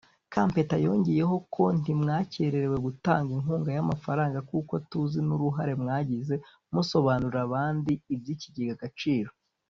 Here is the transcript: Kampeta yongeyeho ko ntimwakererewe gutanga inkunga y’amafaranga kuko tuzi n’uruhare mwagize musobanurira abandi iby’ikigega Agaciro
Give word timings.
Kampeta 0.33 0.75
yongeyeho 0.85 1.35
ko 1.53 1.63
ntimwakererewe 1.79 2.77
gutanga 2.85 3.29
inkunga 3.37 3.69
y’amafaranga 3.77 4.39
kuko 4.49 4.73
tuzi 4.89 5.19
n’uruhare 5.27 5.73
mwagize 5.81 6.35
musobanurira 6.73 7.39
abandi 7.47 7.91
iby’ikigega 8.13 8.73
Agaciro 8.77 9.31